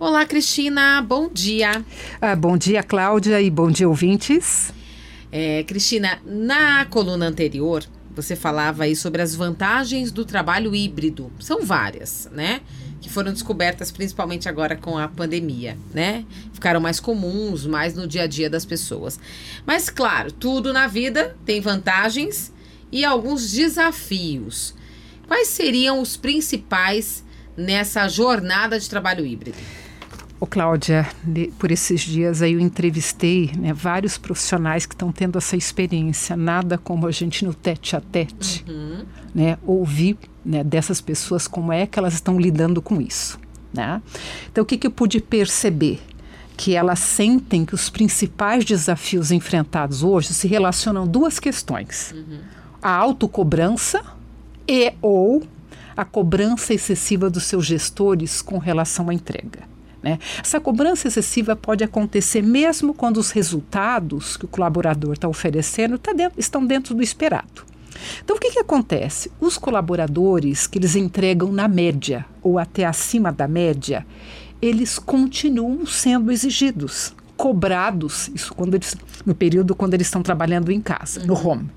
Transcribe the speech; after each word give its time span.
Olá, 0.00 0.24
Cristina, 0.24 1.02
bom 1.02 1.28
dia. 1.28 1.84
Ah, 2.20 2.36
bom 2.36 2.56
dia, 2.56 2.84
Cláudia, 2.84 3.42
e 3.42 3.50
bom 3.50 3.68
dia, 3.68 3.88
ouvintes. 3.88 4.72
É, 5.32 5.64
Cristina, 5.64 6.20
na 6.24 6.84
coluna 6.84 7.26
anterior, 7.26 7.84
você 8.14 8.36
falava 8.36 8.84
aí 8.84 8.94
sobre 8.94 9.20
as 9.22 9.34
vantagens 9.34 10.12
do 10.12 10.24
trabalho 10.24 10.72
híbrido. 10.72 11.32
São 11.40 11.64
várias, 11.64 12.30
né? 12.32 12.60
Que 13.00 13.10
foram 13.10 13.32
descobertas 13.32 13.90
principalmente 13.90 14.48
agora 14.48 14.76
com 14.76 14.96
a 14.96 15.08
pandemia, 15.08 15.76
né? 15.92 16.24
Ficaram 16.52 16.78
mais 16.78 17.00
comuns, 17.00 17.66
mais 17.66 17.94
no 17.94 18.06
dia 18.06 18.22
a 18.22 18.26
dia 18.28 18.48
das 18.48 18.64
pessoas. 18.64 19.18
Mas, 19.66 19.90
claro, 19.90 20.30
tudo 20.30 20.72
na 20.72 20.86
vida 20.86 21.36
tem 21.44 21.60
vantagens 21.60 22.52
e 22.92 23.04
alguns 23.04 23.50
desafios. 23.50 24.76
Quais 25.26 25.48
seriam 25.48 26.00
os 26.00 26.16
principais 26.16 27.24
nessa 27.56 28.06
jornada 28.06 28.78
de 28.78 28.88
trabalho 28.88 29.26
híbrido? 29.26 29.58
Ô, 30.40 30.46
Cláudia, 30.46 31.08
por 31.58 31.72
esses 31.72 32.00
dias 32.00 32.42
aí 32.42 32.52
eu 32.52 32.60
entrevistei 32.60 33.50
né, 33.58 33.72
vários 33.72 34.16
profissionais 34.16 34.86
que 34.86 34.94
estão 34.94 35.10
tendo 35.10 35.36
essa 35.36 35.56
experiência. 35.56 36.36
Nada 36.36 36.78
como 36.78 37.08
a 37.08 37.10
gente 37.10 37.44
no 37.44 37.52
tete 37.52 37.96
a 37.96 38.00
tete, 38.00 38.64
uhum. 38.68 39.04
né, 39.34 39.58
ouvir 39.66 40.16
né, 40.44 40.62
dessas 40.62 41.00
pessoas 41.00 41.48
como 41.48 41.72
é 41.72 41.86
que 41.86 41.98
elas 41.98 42.14
estão 42.14 42.38
lidando 42.38 42.80
com 42.80 43.00
isso. 43.00 43.38
Né? 43.74 44.00
Então, 44.50 44.62
o 44.62 44.66
que, 44.66 44.78
que 44.78 44.86
eu 44.86 44.92
pude 44.92 45.20
perceber? 45.20 46.00
Que 46.56 46.74
elas 46.74 47.00
sentem 47.00 47.64
que 47.64 47.74
os 47.74 47.90
principais 47.90 48.64
desafios 48.64 49.30
enfrentados 49.30 50.02
hoje 50.02 50.34
se 50.34 50.48
relacionam 50.48 51.02
a 51.02 51.06
duas 51.06 51.38
questões: 51.38 52.12
uhum. 52.12 52.38
a 52.82 52.90
autocobrança 52.90 54.02
e 54.66 54.92
ou 55.00 55.42
a 55.96 56.04
cobrança 56.04 56.72
excessiva 56.72 57.28
dos 57.28 57.44
seus 57.44 57.66
gestores 57.66 58.40
com 58.40 58.58
relação 58.58 59.08
à 59.08 59.14
entrega. 59.14 59.77
Né? 60.02 60.18
Essa 60.40 60.60
cobrança 60.60 61.08
excessiva 61.08 61.56
pode 61.56 61.82
acontecer 61.82 62.42
mesmo 62.42 62.94
quando 62.94 63.16
os 63.16 63.30
resultados 63.30 64.36
que 64.36 64.44
o 64.44 64.48
colaborador 64.48 65.14
está 65.14 65.28
oferecendo 65.28 65.98
tá 65.98 66.12
dentro, 66.12 66.38
estão 66.38 66.64
dentro 66.64 66.94
do 66.94 67.02
esperado. 67.02 67.66
Então, 68.22 68.36
o 68.36 68.38
que, 68.38 68.52
que 68.52 68.60
acontece? 68.60 69.30
Os 69.40 69.58
colaboradores 69.58 70.66
que 70.66 70.78
eles 70.78 70.94
entregam 70.94 71.52
na 71.52 71.66
média 71.66 72.24
ou 72.42 72.58
até 72.58 72.84
acima 72.84 73.32
da 73.32 73.48
média, 73.48 74.06
eles 74.62 74.98
continuam 74.98 75.84
sendo 75.84 76.30
exigidos, 76.30 77.14
cobrados, 77.36 78.30
isso 78.34 78.54
quando 78.54 78.74
eles, 78.74 78.96
no 79.26 79.34
período 79.34 79.74
quando 79.74 79.94
eles 79.94 80.06
estão 80.06 80.22
trabalhando 80.22 80.70
em 80.70 80.80
casa, 80.80 81.20
uhum. 81.20 81.26
no 81.26 81.48
home. 81.48 81.70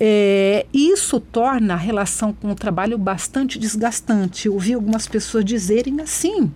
É, 0.00 0.66
isso 0.72 1.20
torna 1.20 1.74
a 1.74 1.76
relação 1.76 2.32
com 2.32 2.50
o 2.50 2.54
trabalho 2.54 2.98
bastante 2.98 3.58
desgastante. 3.58 4.46
Eu 4.46 4.54
ouvi 4.54 4.72
algumas 4.72 5.06
pessoas 5.06 5.44
dizerem 5.44 6.00
assim: 6.00 6.50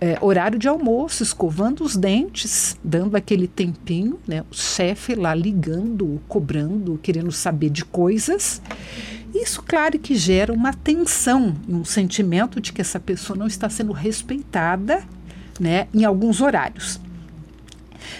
é, 0.00 0.16
horário 0.20 0.58
de 0.58 0.68
almoço, 0.68 1.22
escovando 1.22 1.82
os 1.82 1.96
dentes, 1.96 2.78
dando 2.82 3.16
aquele 3.16 3.48
tempinho, 3.48 4.18
né? 4.26 4.44
O 4.50 4.54
chefe 4.54 5.14
lá 5.14 5.34
ligando, 5.34 6.20
cobrando, 6.28 6.98
querendo 7.02 7.32
saber 7.32 7.70
de 7.70 7.84
coisas. 7.84 8.62
Isso, 9.34 9.62
claro, 9.62 9.98
que 9.98 10.14
gera 10.14 10.52
uma 10.52 10.72
tensão 10.72 11.54
e 11.66 11.74
um 11.74 11.84
sentimento 11.84 12.60
de 12.60 12.72
que 12.72 12.80
essa 12.80 12.98
pessoa 12.98 13.36
não 13.36 13.46
está 13.46 13.68
sendo 13.68 13.92
respeitada, 13.92 15.02
né? 15.60 15.88
Em 15.92 16.04
alguns 16.04 16.40
horários. 16.40 17.00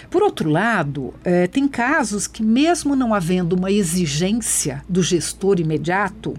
Por 0.09 0.21
outro 0.23 0.49
lado, 0.49 1.13
é, 1.23 1.47
tem 1.47 1.67
casos 1.67 2.27
que, 2.27 2.43
mesmo 2.43 2.95
não 2.95 3.13
havendo 3.13 3.55
uma 3.55 3.71
exigência 3.71 4.83
do 4.87 5.01
gestor 5.01 5.59
imediato, 5.59 6.35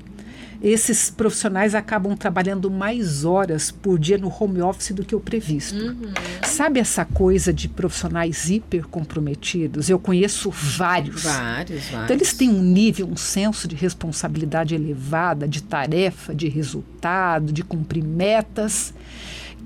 esses 0.62 1.10
profissionais 1.10 1.74
acabam 1.74 2.16
trabalhando 2.16 2.70
mais 2.70 3.24
horas 3.24 3.70
por 3.70 3.98
dia 3.98 4.18
no 4.18 4.28
home 4.28 4.60
office 4.60 4.92
do 4.92 5.04
que 5.04 5.14
o 5.14 5.20
previsto. 5.20 5.76
Uhum. 5.76 6.12
Sabe 6.42 6.80
essa 6.80 7.04
coisa 7.04 7.52
de 7.52 7.68
profissionais 7.68 8.50
hiper 8.50 8.86
comprometidos? 8.86 9.88
Eu 9.88 9.98
conheço 9.98 10.50
vários. 10.50 11.22
Vários, 11.22 11.84
vários. 11.84 12.04
Então, 12.04 12.16
eles 12.16 12.32
têm 12.34 12.50
um 12.50 12.62
nível, 12.62 13.08
um 13.08 13.16
senso 13.16 13.66
de 13.66 13.74
responsabilidade 13.74 14.74
elevada, 14.74 15.48
de 15.48 15.62
tarefa, 15.62 16.34
de 16.34 16.48
resultado, 16.48 17.52
de 17.52 17.62
cumprir 17.62 18.04
metas 18.04 18.92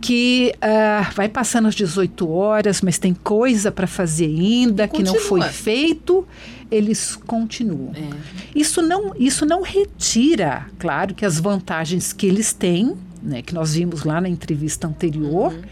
que 0.00 0.54
uh, 0.56 1.14
vai 1.14 1.28
passando 1.28 1.68
as 1.68 1.74
18 1.74 2.28
horas, 2.28 2.80
mas 2.80 2.98
tem 2.98 3.14
coisa 3.14 3.72
para 3.72 3.86
fazer 3.86 4.26
ainda 4.26 4.86
que 4.86 5.02
não 5.02 5.14
foi 5.14 5.42
feito, 5.42 6.26
eles 6.70 7.16
continuam. 7.26 7.92
É. 7.94 8.10
Isso, 8.54 8.82
não, 8.82 9.14
isso 9.18 9.46
não 9.46 9.62
retira, 9.62 10.66
claro, 10.78 11.14
que 11.14 11.24
as 11.24 11.38
vantagens 11.38 12.12
que 12.12 12.26
eles 12.26 12.52
têm, 12.52 12.94
né, 13.22 13.42
que 13.42 13.54
nós 13.54 13.74
vimos 13.74 14.04
lá 14.04 14.20
na 14.20 14.28
entrevista 14.28 14.86
anterior. 14.86 15.52
Uhum. 15.52 15.62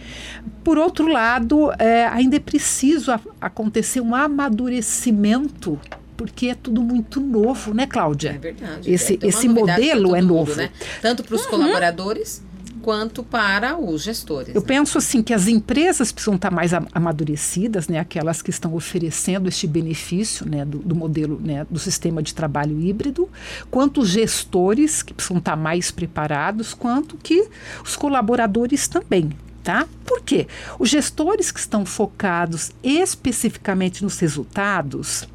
Por 0.64 0.78
outro 0.78 1.06
lado, 1.06 1.70
é, 1.78 2.06
ainda 2.06 2.36
é 2.36 2.40
preciso 2.40 3.12
a, 3.12 3.20
acontecer 3.40 4.00
um 4.00 4.14
amadurecimento 4.14 5.78
porque 6.16 6.48
é 6.48 6.54
tudo 6.54 6.80
muito 6.82 7.20
novo, 7.20 7.74
né, 7.74 7.86
Cláudia? 7.86 8.30
É 8.30 8.38
verdade. 8.38 8.90
Esse, 8.90 9.18
é, 9.20 9.26
esse 9.26 9.48
modelo 9.48 10.14
é 10.14 10.22
novo. 10.22 10.54
né? 10.54 10.70
Tanto 11.00 11.24
para 11.24 11.34
os 11.34 11.42
uhum. 11.44 11.50
colaboradores 11.50 12.42
quanto 12.82 13.22
para 13.22 13.78
os 13.78 14.02
gestores. 14.02 14.54
Eu 14.54 14.60
né? 14.60 14.66
penso 14.66 14.98
assim 14.98 15.22
que 15.22 15.32
as 15.32 15.46
empresas 15.46 16.12
precisam 16.12 16.34
estar 16.34 16.50
mais 16.50 16.72
amadurecidas, 16.92 17.88
né, 17.88 17.98
aquelas 17.98 18.42
que 18.42 18.50
estão 18.50 18.74
oferecendo 18.74 19.48
este 19.48 19.66
benefício, 19.66 20.48
né, 20.48 20.64
do, 20.64 20.78
do 20.78 20.94
modelo, 20.94 21.40
né, 21.40 21.66
do 21.70 21.78
sistema 21.78 22.22
de 22.22 22.34
trabalho 22.34 22.80
híbrido, 22.80 23.28
quanto 23.70 24.00
os 24.00 24.08
gestores 24.08 25.02
que 25.02 25.14
precisam 25.14 25.38
estar 25.38 25.56
mais 25.56 25.90
preparados, 25.90 26.74
quanto 26.74 27.16
que 27.16 27.48
os 27.84 27.96
colaboradores 27.96 28.88
também. 28.88 29.30
Tá? 29.62 29.86
Por 30.04 30.22
quê? 30.22 30.48
Os 30.76 30.90
gestores 30.90 31.52
que 31.52 31.60
estão 31.60 31.86
focados 31.86 32.72
especificamente 32.82 34.02
nos 34.02 34.18
resultados, 34.18 35.28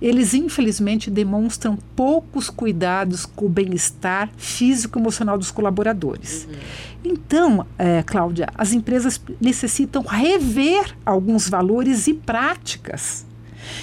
eles 0.00 0.34
infelizmente 0.34 1.10
demonstram 1.10 1.78
poucos 1.94 2.48
cuidados 2.48 3.26
com 3.26 3.46
o 3.46 3.48
bem-estar 3.48 4.30
físico 4.36 4.98
e 4.98 5.00
emocional 5.00 5.36
dos 5.36 5.50
colaboradores. 5.50 6.46
Uhum. 6.48 6.56
Então, 7.04 7.66
é, 7.78 8.02
Cláudia, 8.02 8.48
as 8.54 8.72
empresas 8.72 9.20
necessitam 9.40 10.02
rever 10.02 10.96
alguns 11.04 11.48
valores 11.48 12.06
e 12.06 12.14
práticas 12.14 13.26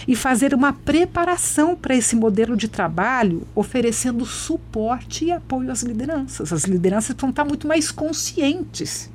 e 0.08 0.16
fazer 0.16 0.54
uma 0.54 0.74
preparação 0.74 1.76
para 1.76 1.96
esse 1.96 2.16
modelo 2.16 2.56
de 2.58 2.68
trabalho, 2.68 3.48
oferecendo 3.56 4.26
suporte 4.26 5.26
e 5.26 5.32
apoio 5.32 5.72
às 5.72 5.84
lideranças. 5.84 6.52
As 6.52 6.64
lideranças 6.64 7.16
vão 7.18 7.30
estar 7.30 7.46
muito 7.46 7.68
mais 7.68 7.92
conscientes 7.92 9.10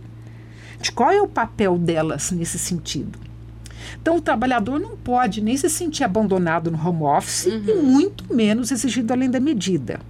de 0.80 0.90
qual 0.90 1.10
é 1.12 1.22
o 1.22 1.28
papel 1.28 1.78
delas 1.78 2.32
nesse 2.32 2.58
sentido. 2.58 3.18
Então, 4.00 4.16
o 4.16 4.20
trabalhador 4.20 4.78
não 4.78 4.96
pode 4.96 5.40
nem 5.40 5.56
se 5.56 5.68
sentir 5.68 6.04
abandonado 6.04 6.70
no 6.70 6.88
home 6.88 7.02
office 7.02 7.46
uhum. 7.46 7.64
e 7.66 7.74
muito 7.74 8.34
menos 8.34 8.70
exigido 8.70 9.12
além 9.12 9.30
da 9.30 9.40
medida. 9.40 10.00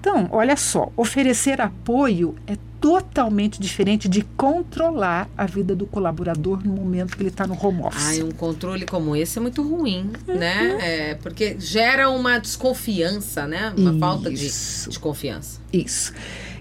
Então, 0.00 0.28
olha 0.30 0.56
só, 0.56 0.90
oferecer 0.96 1.60
apoio 1.60 2.34
é 2.46 2.56
totalmente 2.80 3.60
diferente 3.60 4.08
de 4.08 4.22
controlar 4.22 5.28
a 5.36 5.44
vida 5.44 5.76
do 5.76 5.86
colaborador 5.86 6.66
no 6.66 6.72
momento 6.72 7.14
que 7.14 7.22
ele 7.22 7.28
está 7.28 7.46
no 7.46 7.54
home 7.54 7.82
office. 7.82 8.06
Ai, 8.06 8.22
um 8.22 8.30
controle 8.30 8.86
como 8.86 9.14
esse 9.14 9.38
é 9.38 9.42
muito 9.42 9.62
ruim, 9.62 10.10
uhum. 10.26 10.38
né? 10.38 10.78
É, 10.80 11.14
porque 11.16 11.56
gera 11.58 12.08
uma 12.08 12.38
desconfiança, 12.38 13.46
né? 13.46 13.74
Uma 13.76 13.90
Isso. 13.90 13.98
falta 13.98 14.30
de, 14.30 14.88
de 14.88 14.98
confiança. 14.98 15.60
Isso. 15.70 16.14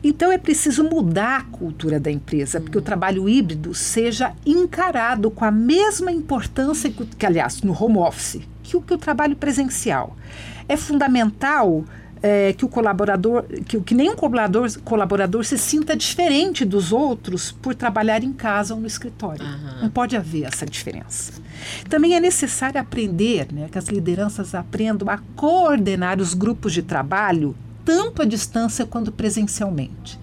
Então 0.03 0.31
é 0.31 0.37
preciso 0.37 0.83
mudar 0.83 1.39
a 1.39 1.43
cultura 1.43 1.99
da 1.99 2.11
empresa, 2.11 2.59
porque 2.61 2.77
o 2.77 2.81
trabalho 2.81 3.27
híbrido 3.27 3.73
seja 3.73 4.33
encarado 4.45 5.29
com 5.29 5.43
a 5.43 5.51
mesma 5.51 6.11
importância 6.11 6.89
que, 6.89 7.05
que 7.05 7.25
aliás, 7.25 7.61
no 7.61 7.73
home 7.73 7.97
office, 7.97 8.41
que 8.63 8.77
o, 8.77 8.81
que 8.81 8.93
o 8.93 8.97
trabalho 8.97 9.35
presencial. 9.35 10.15
É 10.67 10.77
fundamental 10.77 11.83
é, 12.21 12.53
que 12.53 12.65
o 12.65 12.67
colaborador, 12.67 13.43
que, 13.65 13.79
que 13.81 13.95
nenhum 13.95 14.15
colaborador, 14.15 14.69
colaborador 14.81 15.43
se 15.43 15.57
sinta 15.57 15.95
diferente 15.95 16.65
dos 16.65 16.91
outros 16.91 17.51
por 17.51 17.73
trabalhar 17.73 18.23
em 18.23 18.33
casa 18.33 18.73
ou 18.73 18.79
no 18.79 18.87
escritório. 18.87 19.43
Uhum. 19.43 19.83
Não 19.83 19.89
pode 19.89 20.15
haver 20.15 20.43
essa 20.43 20.65
diferença. 20.65 21.33
Também 21.89 22.15
é 22.15 22.19
necessário 22.19 22.79
aprender, 22.79 23.47
né, 23.51 23.67
que 23.71 23.77
as 23.77 23.87
lideranças 23.87 24.53
aprendam 24.53 25.09
a 25.09 25.19
coordenar 25.35 26.19
os 26.19 26.33
grupos 26.33 26.73
de 26.73 26.81
trabalho 26.81 27.55
tanto 27.85 28.21
à 28.21 28.25
distância 28.25 28.85
quanto 28.85 29.11
presencialmente. 29.11 30.19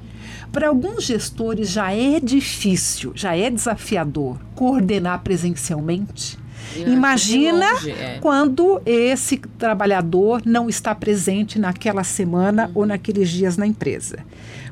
Para 0.53 0.69
alguns 0.69 1.05
gestores 1.05 1.71
já 1.71 1.93
é 1.93 2.19
difícil, 2.21 3.13
já 3.15 3.37
é 3.37 3.51
desafiador 3.51 4.39
coordenar 4.55 5.23
presencialmente. 5.23 6.39
Imagina 6.75 7.73
longe, 7.73 7.91
é. 7.91 8.19
quando 8.21 8.81
esse 8.85 9.39
trabalhador 9.59 10.43
não 10.45 10.69
está 10.69 10.95
presente 10.95 11.59
naquela 11.59 12.03
semana 12.03 12.67
uhum. 12.67 12.73
ou 12.75 12.87
naqueles 12.87 13.29
dias 13.31 13.57
na 13.57 13.67
empresa. 13.67 14.19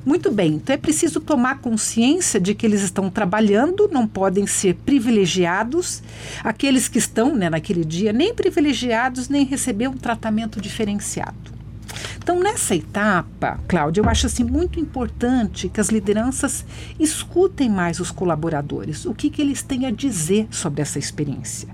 Muito 0.04 0.30
bem, 0.30 0.54
então 0.54 0.74
é 0.74 0.76
preciso 0.76 1.18
tomar 1.18 1.60
consciência 1.60 2.38
de 2.38 2.54
que 2.54 2.66
eles 2.66 2.82
estão 2.82 3.08
trabalhando, 3.08 3.88
não 3.90 4.06
podem 4.06 4.46
ser 4.46 4.74
privilegiados. 4.84 6.02
Aqueles 6.42 6.88
que 6.88 6.98
estão 6.98 7.34
né, 7.34 7.48
naquele 7.48 7.84
dia, 7.84 8.12
nem 8.12 8.34
privilegiados, 8.34 9.30
nem 9.30 9.46
receber 9.46 9.88
um 9.88 9.96
tratamento 9.96 10.60
diferenciado. 10.60 11.53
Então, 12.24 12.40
nessa 12.40 12.74
etapa, 12.74 13.60
Cláudia, 13.68 14.00
eu 14.00 14.08
acho 14.08 14.24
assim 14.24 14.44
muito 14.44 14.80
importante 14.80 15.68
que 15.68 15.78
as 15.78 15.90
lideranças 15.90 16.64
escutem 16.98 17.68
mais 17.68 18.00
os 18.00 18.10
colaboradores, 18.10 19.04
o 19.04 19.12
que, 19.12 19.28
que 19.28 19.42
eles 19.42 19.62
têm 19.62 19.84
a 19.84 19.90
dizer 19.90 20.48
sobre 20.50 20.80
essa 20.80 20.98
experiência. 20.98 21.68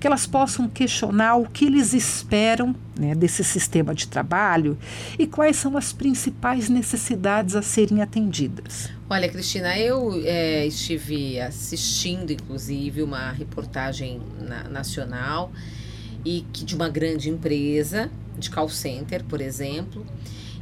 Que 0.00 0.08
elas 0.08 0.26
possam 0.26 0.68
questionar 0.68 1.36
o 1.36 1.48
que 1.48 1.66
eles 1.66 1.94
esperam 1.94 2.74
né, 2.98 3.14
desse 3.14 3.44
sistema 3.44 3.94
de 3.94 4.08
trabalho 4.08 4.76
e 5.16 5.28
quais 5.28 5.58
são 5.58 5.76
as 5.76 5.92
principais 5.92 6.68
necessidades 6.68 7.54
a 7.54 7.62
serem 7.62 8.02
atendidas. 8.02 8.90
Olha, 9.08 9.28
Cristina, 9.28 9.78
eu 9.78 10.20
é, 10.24 10.66
estive 10.66 11.38
assistindo, 11.40 12.32
inclusive, 12.32 13.00
uma 13.00 13.30
reportagem 13.30 14.20
na, 14.40 14.64
nacional 14.64 15.52
e 16.24 16.44
que 16.52 16.64
de 16.64 16.74
uma 16.74 16.88
grande 16.88 17.30
empresa 17.30 18.10
de 18.38 18.50
call 18.50 18.68
center, 18.68 19.24
por 19.24 19.40
exemplo, 19.40 20.04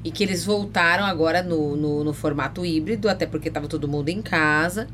e 0.05 0.11
que 0.11 0.23
eles 0.23 0.45
voltaram 0.45 1.05
agora 1.05 1.43
no, 1.43 1.77
no, 1.77 2.05
no 2.05 2.13
formato 2.13 2.65
híbrido, 2.65 3.09
até 3.09 3.27
porque 3.27 3.49
estava 3.49 3.69
todo 3.69 3.89
mundo 3.89 4.09
em 4.09 4.21
casa. 4.21 4.89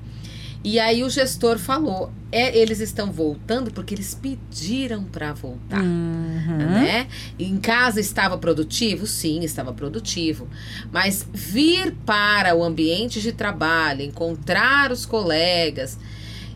E 0.62 0.80
aí 0.80 1.04
o 1.04 1.08
gestor 1.08 1.56
falou, 1.56 2.12
é, 2.32 2.56
eles 2.58 2.80
estão 2.80 3.12
voltando 3.12 3.70
porque 3.70 3.94
eles 3.94 4.12
pediram 4.12 5.04
para 5.04 5.32
voltar, 5.32 5.80
uhum. 5.80 6.56
né? 6.58 7.06
Em 7.38 7.56
casa 7.58 8.00
estava 8.00 8.36
produtivo, 8.36 9.06
sim, 9.06 9.44
estava 9.44 9.72
produtivo, 9.72 10.48
mas 10.92 11.26
vir 11.32 11.94
para 12.04 12.56
o 12.56 12.64
ambiente 12.64 13.20
de 13.20 13.32
trabalho, 13.32 14.02
encontrar 14.02 14.90
os 14.90 15.06
colegas, 15.06 15.96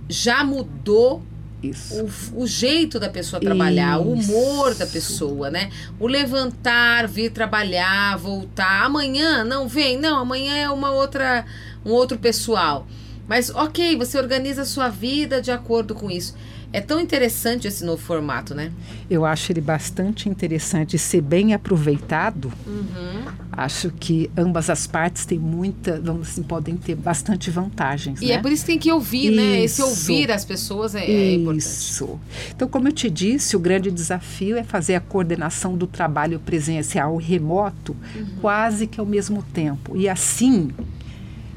já 0.09 0.43
mudou 0.43 1.23
isso. 1.63 1.95
O, 2.35 2.43
o 2.43 2.47
jeito 2.47 2.99
da 2.99 3.09
pessoa 3.09 3.41
trabalhar, 3.41 4.01
Isso. 4.01 4.09
o 4.09 4.13
humor 4.13 4.75
da 4.75 4.87
pessoa, 4.87 5.51
né? 5.51 5.71
O 6.01 6.07
levantar, 6.07 7.07
vir 7.07 7.31
trabalhar, 7.31 8.19
voltar. 8.19 8.85
Amanhã 8.85 9.45
não 9.45 9.69
vem, 9.69 9.99
não, 9.99 10.19
amanhã 10.19 10.57
é 10.57 10.71
uma 10.71 10.91
outra, 10.91 11.45
um 11.85 11.91
outro 11.91 12.19
pessoal. 12.19 12.87
Mas 13.29 13.51
ok, 13.51 13.97
você 13.97 14.19
organiza 14.19 14.63
a 14.63 14.67
sua 14.67 14.89
vida 14.89 15.41
de 15.41 15.51
acordo 15.51 15.95
com 15.95 16.11
isso. 16.11 16.35
É 16.73 16.81
tão 16.81 16.99
interessante 16.99 17.69
esse 17.69 17.85
novo 17.85 18.03
formato, 18.03 18.55
né? 18.55 18.73
Eu 19.11 19.27
acho 19.27 19.53
ele 19.53 19.61
bastante 19.61 20.29
interessante 20.29 20.97
e 20.97 20.99
ser 20.99 21.21
bem 21.21 21.53
aproveitado. 21.53 22.51
Uhum. 22.67 23.25
Acho 23.53 23.91
que 23.91 24.31
ambas 24.35 24.71
as 24.71 24.87
partes 24.87 25.27
têm 25.27 25.39
muita, 25.39 26.01
vamos 26.01 26.31
assim, 26.31 26.43
podem 26.43 26.77
ter 26.77 26.95
bastante 26.95 27.51
vantagens. 27.51 28.23
E 28.23 28.29
né? 28.29 28.33
é 28.35 28.39
por 28.39 28.51
isso 28.51 28.65
que 28.65 28.73
tem 28.73 28.79
que 28.79 28.91
ouvir, 28.91 29.27
isso. 29.27 29.37
né? 29.37 29.61
Esse 29.61 29.83
ouvir 29.83 30.33
as 30.33 30.45
pessoas 30.47 30.95
é, 30.95 31.05
é 31.05 31.35
importante. 31.35 31.61
Isso. 31.61 32.19
Então, 32.57 32.67
como 32.67 32.89
eu 32.89 32.93
te 32.93 33.11
disse, 33.11 33.55
o 33.55 33.61
grande 33.61 33.91
desafio 33.91 34.57
é 34.57 34.65
fazer 34.65 34.95
a 34.95 35.01
coordenação 35.01 35.77
do 35.77 35.87
trabalho 35.87 36.41
presencial 36.41 37.21
e 37.21 37.25
remoto 37.25 37.95
uhum. 38.17 38.27
quase 38.41 38.87
que 38.87 38.99
ao 38.99 39.05
mesmo 39.05 39.43
tempo. 39.43 39.95
E 39.95 40.09
assim 40.09 40.71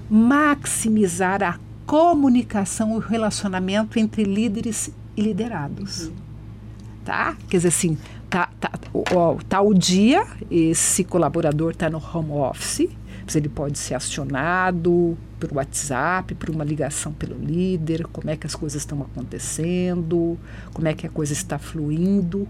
maximizar 0.09 1.41
a 1.41 1.57
comunicação 1.85 2.93
e 2.93 2.95
o 2.97 2.99
relacionamento 2.99 3.97
entre 3.97 4.23
líderes 4.23 4.91
e 5.15 5.21
liderados. 5.21 6.07
Uhum. 6.07 6.13
Tá? 7.03 7.37
Quer 7.49 7.57
dizer 7.57 7.67
assim, 7.67 7.97
tá, 8.29 8.49
tá, 8.59 8.71
ó, 9.13 9.35
tá 9.47 9.61
o 9.61 9.73
dia, 9.73 10.25
esse 10.49 11.03
colaborador 11.03 11.71
está 11.71 11.89
no 11.89 12.01
home 12.01 12.31
office, 12.31 12.89
ele 13.33 13.49
pode 13.49 13.77
ser 13.79 13.95
acionado 13.95 15.17
por 15.39 15.53
WhatsApp, 15.53 16.35
por 16.35 16.49
uma 16.49 16.63
ligação 16.63 17.11
pelo 17.11 17.37
líder, 17.37 18.05
como 18.07 18.29
é 18.29 18.35
que 18.35 18.45
as 18.45 18.55
coisas 18.55 18.81
estão 18.81 19.01
acontecendo, 19.01 20.37
como 20.73 20.87
é 20.87 20.93
que 20.93 21.07
a 21.07 21.09
coisa 21.09 21.33
está 21.33 21.57
fluindo, 21.57 22.47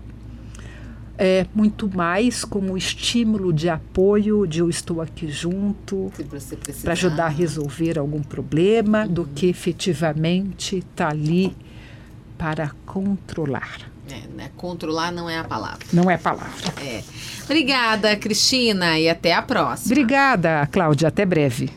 é 1.18 1.46
muito 1.56 1.90
mais 1.96 2.44
como 2.44 2.78
estímulo 2.78 3.54
de 3.54 3.70
apoio, 3.70 4.46
de 4.46 4.60
eu 4.60 4.70
estou 4.70 5.02
aqui 5.02 5.30
junto 5.30 6.12
para 6.82 6.92
ajudar 6.92 7.26
a 7.26 7.30
resolver 7.30 7.98
algum 7.98 8.22
problema, 8.22 9.04
uhum. 9.04 9.14
do 9.14 9.26
que 9.26 9.48
efetivamente 9.48 10.78
estar 10.78 11.08
tá 11.08 11.10
ali 11.10 11.56
para 12.38 12.72
controlar. 12.86 13.80
É, 14.10 14.28
né? 14.36 14.52
Controlar 14.56 15.12
não 15.12 15.30
é 15.30 15.38
a 15.38 15.44
palavra. 15.44 15.86
Não 15.92 16.10
é 16.10 16.16
a 16.16 16.18
palavra. 16.20 16.74
É. 16.84 17.02
Obrigada, 17.44 18.16
Cristina, 18.16 19.00
e 19.00 19.10
até 19.10 19.34
a 19.34 19.42
próxima. 19.42 19.92
Obrigada, 19.92 20.68
Cláudia. 20.72 21.08
Até 21.08 21.26
breve. 21.26 21.72